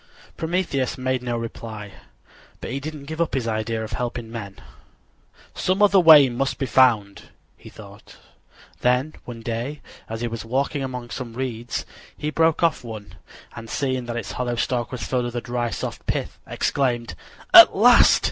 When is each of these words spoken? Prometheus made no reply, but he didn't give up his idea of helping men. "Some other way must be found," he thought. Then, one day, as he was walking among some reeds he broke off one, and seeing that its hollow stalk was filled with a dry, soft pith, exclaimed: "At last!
Prometheus 0.35 0.97
made 0.97 1.21
no 1.21 1.37
reply, 1.37 1.91
but 2.59 2.71
he 2.71 2.79
didn't 2.79 3.05
give 3.05 3.21
up 3.21 3.35
his 3.35 3.47
idea 3.47 3.83
of 3.83 3.91
helping 3.93 4.31
men. 4.31 4.57
"Some 5.53 5.79
other 5.83 5.99
way 5.99 6.27
must 6.27 6.57
be 6.57 6.65
found," 6.65 7.25
he 7.55 7.69
thought. 7.69 8.17
Then, 8.79 9.13
one 9.25 9.41
day, 9.41 9.79
as 10.09 10.21
he 10.21 10.27
was 10.27 10.43
walking 10.43 10.83
among 10.83 11.11
some 11.11 11.35
reeds 11.35 11.85
he 12.17 12.31
broke 12.31 12.63
off 12.63 12.83
one, 12.83 13.13
and 13.55 13.69
seeing 13.69 14.07
that 14.07 14.17
its 14.17 14.31
hollow 14.31 14.55
stalk 14.55 14.91
was 14.91 15.03
filled 15.05 15.25
with 15.25 15.35
a 15.35 15.39
dry, 15.41 15.69
soft 15.69 16.07
pith, 16.07 16.39
exclaimed: 16.47 17.13
"At 17.53 17.75
last! 17.75 18.19